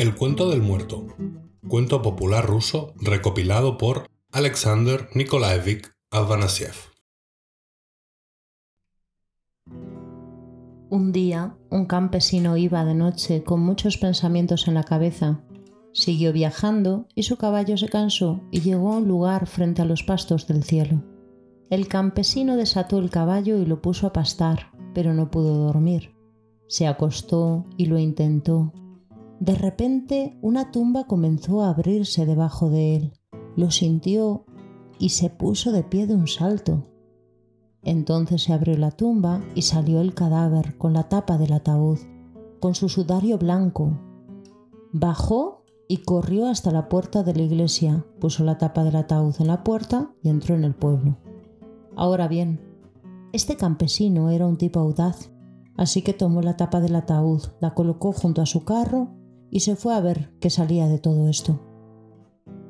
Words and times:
El 0.00 0.14
cuento 0.14 0.48
del 0.48 0.62
muerto. 0.62 1.06
Cuento 1.68 2.00
popular 2.00 2.46
ruso 2.46 2.94
recopilado 2.96 3.76
por 3.76 4.08
Alexander 4.32 5.08
Nikolaevich 5.14 5.90
Avanasiev. 6.10 6.74
Un 10.88 11.12
día, 11.12 11.54
un 11.68 11.84
campesino 11.84 12.56
iba 12.56 12.84
de 12.86 12.94
noche 12.94 13.44
con 13.44 13.60
muchos 13.60 13.98
pensamientos 13.98 14.68
en 14.68 14.74
la 14.74 14.84
cabeza. 14.84 15.42
Siguió 15.92 16.32
viajando 16.32 17.06
y 17.14 17.24
su 17.24 17.36
caballo 17.36 17.76
se 17.76 17.90
cansó 17.90 18.40
y 18.50 18.62
llegó 18.62 18.94
a 18.94 18.96
un 18.96 19.06
lugar 19.06 19.46
frente 19.46 19.82
a 19.82 19.84
los 19.84 20.02
pastos 20.02 20.46
del 20.46 20.64
cielo. 20.64 21.02
El 21.70 21.86
campesino 21.86 22.56
desató 22.56 22.98
el 22.98 23.10
caballo 23.10 23.56
y 23.56 23.64
lo 23.64 23.80
puso 23.80 24.08
a 24.08 24.12
pastar, 24.12 24.72
pero 24.92 25.14
no 25.14 25.30
pudo 25.30 25.54
dormir. 25.54 26.16
Se 26.66 26.88
acostó 26.88 27.64
y 27.76 27.86
lo 27.86 27.96
intentó. 27.96 28.72
De 29.38 29.54
repente 29.54 30.36
una 30.42 30.72
tumba 30.72 31.04
comenzó 31.04 31.62
a 31.62 31.70
abrirse 31.70 32.26
debajo 32.26 32.70
de 32.70 32.96
él. 32.96 33.12
Lo 33.54 33.70
sintió 33.70 34.44
y 34.98 35.10
se 35.10 35.30
puso 35.30 35.70
de 35.70 35.84
pie 35.84 36.08
de 36.08 36.16
un 36.16 36.26
salto. 36.26 36.88
Entonces 37.84 38.42
se 38.42 38.52
abrió 38.52 38.76
la 38.76 38.90
tumba 38.90 39.40
y 39.54 39.62
salió 39.62 40.00
el 40.00 40.12
cadáver 40.12 40.76
con 40.76 40.92
la 40.92 41.08
tapa 41.08 41.38
del 41.38 41.52
ataúd, 41.52 42.00
con 42.58 42.74
su 42.74 42.88
sudario 42.88 43.38
blanco. 43.38 43.96
Bajó 44.92 45.62
y 45.86 45.98
corrió 45.98 46.48
hasta 46.48 46.72
la 46.72 46.88
puerta 46.88 47.22
de 47.22 47.34
la 47.34 47.42
iglesia, 47.42 48.04
puso 48.18 48.42
la 48.42 48.58
tapa 48.58 48.82
del 48.82 48.96
ataúd 48.96 49.36
en 49.38 49.46
la 49.46 49.62
puerta 49.62 50.10
y 50.20 50.30
entró 50.30 50.56
en 50.56 50.64
el 50.64 50.74
pueblo. 50.74 51.16
Ahora 52.00 52.26
bien, 52.28 52.60
este 53.34 53.56
campesino 53.58 54.30
era 54.30 54.46
un 54.46 54.56
tipo 54.56 54.80
audaz, 54.80 55.30
así 55.76 56.00
que 56.00 56.14
tomó 56.14 56.40
la 56.40 56.56
tapa 56.56 56.80
del 56.80 56.94
ataúd, 56.94 57.42
la 57.60 57.74
colocó 57.74 58.12
junto 58.12 58.40
a 58.40 58.46
su 58.46 58.64
carro 58.64 59.10
y 59.50 59.60
se 59.60 59.76
fue 59.76 59.94
a 59.94 60.00
ver 60.00 60.32
qué 60.40 60.48
salía 60.48 60.88
de 60.88 60.98
todo 60.98 61.28
esto. 61.28 61.60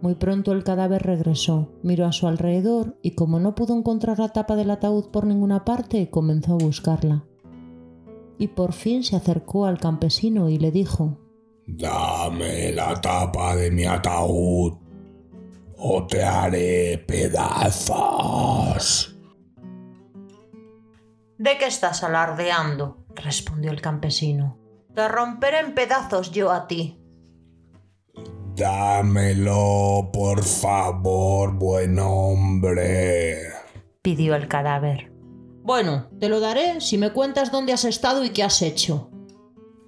Muy 0.00 0.14
pronto 0.14 0.52
el 0.52 0.64
cadáver 0.64 1.02
regresó, 1.02 1.74
miró 1.82 2.06
a 2.06 2.12
su 2.12 2.26
alrededor 2.26 2.98
y 3.02 3.10
como 3.10 3.38
no 3.38 3.54
pudo 3.54 3.76
encontrar 3.76 4.18
la 4.18 4.30
tapa 4.30 4.56
del 4.56 4.70
ataúd 4.70 5.10
por 5.10 5.26
ninguna 5.26 5.62
parte, 5.66 6.08
comenzó 6.08 6.54
a 6.54 6.64
buscarla. 6.64 7.26
Y 8.38 8.48
por 8.48 8.72
fin 8.72 9.04
se 9.04 9.14
acercó 9.14 9.66
al 9.66 9.78
campesino 9.78 10.48
y 10.48 10.56
le 10.56 10.70
dijo 10.72 11.18
Dame 11.66 12.72
la 12.72 12.98
tapa 12.98 13.54
de 13.56 13.70
mi 13.70 13.84
ataúd 13.84 14.72
o 15.76 16.06
te 16.06 16.24
haré 16.24 16.96
pedazos. 17.06 17.98
¿De 21.38 21.56
qué 21.56 21.66
estás 21.66 22.02
alardeando? 22.02 23.06
respondió 23.14 23.70
el 23.70 23.80
campesino. 23.80 24.58
Te 24.94 25.06
romperé 25.08 25.60
en 25.60 25.74
pedazos 25.74 26.32
yo 26.32 26.50
a 26.50 26.66
ti. 26.66 26.98
Dámelo, 28.56 30.10
por 30.12 30.42
favor, 30.42 31.52
buen 31.54 31.98
hombre. 32.00 33.38
pidió 34.02 34.34
el 34.34 34.48
cadáver. 34.48 35.12
Bueno, 35.62 36.08
te 36.18 36.28
lo 36.28 36.40
daré 36.40 36.80
si 36.80 36.98
me 36.98 37.12
cuentas 37.12 37.52
dónde 37.52 37.72
has 37.72 37.84
estado 37.84 38.24
y 38.24 38.30
qué 38.30 38.42
has 38.42 38.60
hecho. 38.62 39.10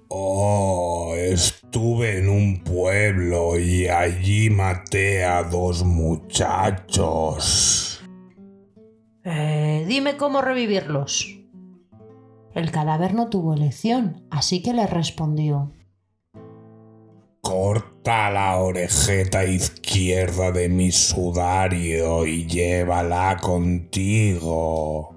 Oh, 0.07 1.13
estuve 1.17 2.19
en 2.19 2.29
un 2.29 2.63
pueblo 2.63 3.59
y 3.59 3.89
allí 3.89 4.49
maté 4.49 5.25
a 5.25 5.43
dos 5.43 5.83
muchachos. 5.83 7.21
Eh, 9.25 9.83
dime 9.87 10.15
cómo 10.17 10.41
revivirlos. 10.41 11.40
El 12.53 12.71
cadáver 12.71 13.13
no 13.13 13.29
tuvo 13.29 13.53
elección, 13.53 14.25
así 14.29 14.61
que 14.61 14.73
le 14.73 14.85
respondió. 14.87 15.71
Corta 17.39 18.29
la 18.29 18.57
orejeta 18.57 19.45
izquierda 19.45 20.51
de 20.51 20.67
mi 20.69 20.91
sudario 20.91 22.25
y 22.25 22.45
llévala 22.45 23.37
contigo. 23.41 25.15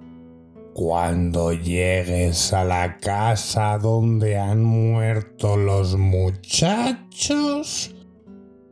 Cuando 0.74 1.52
llegues 1.52 2.52
a 2.52 2.64
la 2.64 2.98
casa 2.98 3.78
donde 3.78 4.38
han 4.38 4.62
muerto 4.64 5.56
los 5.56 5.96
muchachos, 5.96 7.94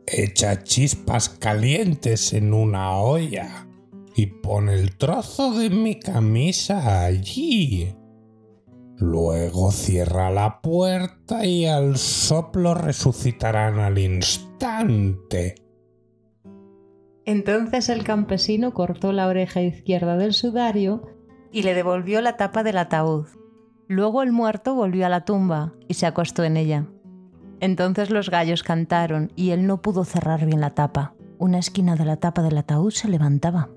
echa 0.05 0.63
chispas 0.63 1.29
calientes 1.29 2.33
en 2.33 2.53
una 2.53 2.97
olla 2.97 3.67
y 4.15 4.25
pon 4.27 4.69
el 4.69 4.97
trozo 4.97 5.53
de 5.53 5.69
mi 5.69 5.99
camisa 5.99 7.05
allí. 7.05 7.93
Luego 9.03 9.71
cierra 9.71 10.31
la 10.31 10.61
puerta 10.61 11.45
y 11.45 11.65
al 11.65 11.97
soplo 11.97 12.73
resucitarán 12.73 13.77
al 13.77 13.99
instante. 13.99 15.55
Entonces 17.25 17.89
el 17.89 18.05
campesino 18.05 18.73
cortó 18.73 19.11
la 19.11 19.27
oreja 19.27 19.61
izquierda 19.61 20.15
del 20.15 20.33
sudario 20.33 21.01
y 21.51 21.63
le 21.63 21.73
devolvió 21.73 22.21
la 22.21 22.37
tapa 22.37 22.63
del 22.63 22.77
ataúd. 22.77 23.27
Luego 23.89 24.23
el 24.23 24.31
muerto 24.31 24.73
volvió 24.73 25.05
a 25.05 25.09
la 25.09 25.25
tumba 25.25 25.73
y 25.89 25.95
se 25.95 26.05
acostó 26.05 26.45
en 26.45 26.55
ella. 26.55 26.87
Entonces 27.59 28.09
los 28.09 28.29
gallos 28.29 28.63
cantaron 28.63 29.33
y 29.35 29.49
él 29.49 29.67
no 29.67 29.81
pudo 29.81 30.05
cerrar 30.05 30.45
bien 30.45 30.61
la 30.61 30.69
tapa. 30.69 31.13
Una 31.37 31.59
esquina 31.59 31.97
de 31.97 32.05
la 32.05 32.15
tapa 32.15 32.41
del 32.41 32.57
ataúd 32.57 32.91
se 32.91 33.09
levantaba. 33.09 33.69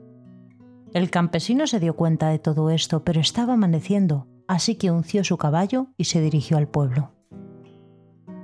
El 0.95 1.11
campesino 1.11 1.67
se 1.67 1.81
dio 1.81 1.97
cuenta 1.97 2.29
de 2.29 2.39
todo 2.39 2.71
esto, 2.71 3.03
pero 3.03 3.21
estaba 3.21 3.55
amaneciendo 3.55 4.29
así 4.49 4.77
que 4.77 4.91
unció 4.91 5.25
su 5.25 5.37
caballo 5.37 5.89
y 5.97 6.05
se 6.05 6.21
dirigió 6.21 6.57
al 6.57 6.69
pueblo. 6.69 7.13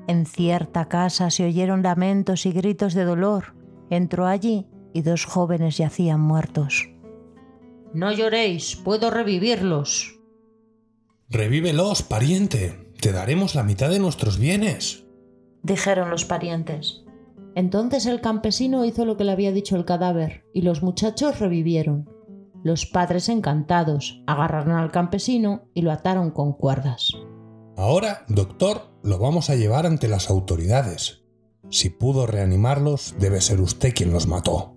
En 0.09 0.27
cierta 0.27 0.89
casa 0.89 1.31
se 1.31 1.45
oyeron 1.45 1.83
lamentos 1.83 2.47
y 2.47 2.53
gritos 2.53 2.95
de 2.95 3.05
dolor. 3.05 3.55
Entró 3.89 4.27
allí 4.27 4.67
y 4.93 5.03
dos 5.03 5.25
jóvenes 5.25 5.79
yacían 5.79 6.21
muertos. 6.21 6.89
No 7.95 8.13
lloréis, 8.13 8.77
puedo 8.77 9.11
revivirlos. 9.11 10.19
Revívelos, 11.29 12.03
pariente. 12.03 12.93
Te 13.01 13.13
daremos 13.13 13.55
la 13.55 13.63
mitad 13.63 13.91
de 13.91 13.99
nuestros 13.99 14.39
bienes. 14.39 15.05
Dijeron 15.63 16.11
los 16.11 16.25
parientes. 16.25 17.05
Entonces 17.55 18.07
el 18.07 18.21
campesino 18.21 18.85
hizo 18.85 19.05
lo 19.05 19.17
que 19.17 19.25
le 19.25 19.33
había 19.33 19.53
dicho 19.53 19.77
el 19.77 19.85
cadáver, 19.85 20.45
y 20.53 20.63
los 20.63 20.83
muchachos 20.83 21.39
revivieron. 21.39 22.09
Los 22.65 22.87
padres 22.87 23.29
encantados 23.29 24.23
agarraron 24.27 24.77
al 24.77 24.91
campesino 24.93 25.65
y 25.75 25.83
lo 25.83 25.91
ataron 25.91 26.31
con 26.31 26.53
cuerdas. 26.53 27.13
Ahora, 27.77 28.25
doctor, 28.29 28.93
lo 29.03 29.19
vamos 29.19 29.51
a 29.51 29.57
llevar 29.57 29.87
ante 29.87 30.07
las 30.07 30.31
autoridades. 30.31 31.23
Si 31.71 31.91
pudo 31.91 32.27
reanimarlos, 32.27 33.15
debe 33.19 33.41
ser 33.41 33.61
usted 33.61 33.95
quien 33.95 34.13
los 34.13 34.27
mató. 34.27 34.77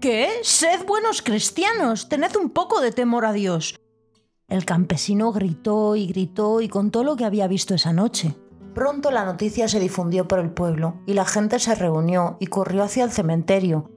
¿Qué? 0.00 0.28
Sed 0.42 0.86
buenos 0.86 1.22
cristianos, 1.22 2.08
tened 2.08 2.36
un 2.36 2.50
poco 2.50 2.80
de 2.80 2.92
temor 2.92 3.24
a 3.26 3.32
Dios. 3.32 3.74
El 4.48 4.64
campesino 4.64 5.32
gritó 5.32 5.96
y 5.96 6.06
gritó 6.06 6.60
y 6.60 6.68
contó 6.68 7.02
lo 7.04 7.16
que 7.16 7.24
había 7.24 7.48
visto 7.48 7.74
esa 7.74 7.92
noche. 7.92 8.36
Pronto 8.74 9.10
la 9.10 9.24
noticia 9.24 9.68
se 9.68 9.80
difundió 9.80 10.28
por 10.28 10.40
el 10.40 10.50
pueblo 10.50 11.00
y 11.06 11.14
la 11.14 11.24
gente 11.24 11.58
se 11.58 11.74
reunió 11.74 12.36
y 12.40 12.46
corrió 12.46 12.82
hacia 12.82 13.04
el 13.04 13.10
cementerio, 13.12 13.90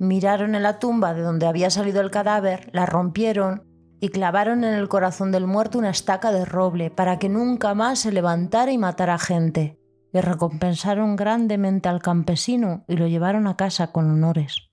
Miraron 0.00 0.54
en 0.54 0.62
la 0.62 0.78
tumba 0.78 1.12
de 1.12 1.20
donde 1.20 1.46
había 1.46 1.68
salido 1.68 2.00
el 2.00 2.10
cadáver, 2.10 2.70
la 2.72 2.86
rompieron 2.86 3.64
y 4.00 4.08
clavaron 4.08 4.64
en 4.64 4.72
el 4.72 4.88
corazón 4.88 5.30
del 5.30 5.46
muerto 5.46 5.78
una 5.78 5.90
estaca 5.90 6.32
de 6.32 6.46
roble 6.46 6.90
para 6.90 7.18
que 7.18 7.28
nunca 7.28 7.74
más 7.74 7.98
se 7.98 8.10
levantara 8.10 8.72
y 8.72 8.78
matara 8.78 9.18
gente. 9.18 9.78
Le 10.10 10.22
recompensaron 10.22 11.16
grandemente 11.16 11.90
al 11.90 12.00
campesino 12.00 12.82
y 12.88 12.96
lo 12.96 13.08
llevaron 13.08 13.46
a 13.46 13.58
casa 13.58 13.92
con 13.92 14.10
honores. 14.10 14.70